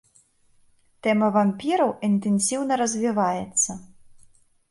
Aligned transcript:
Тэма 1.07 1.27
вампіраў 1.35 1.91
інтэнсіўна 2.09 2.73
развіваецца. 2.83 3.71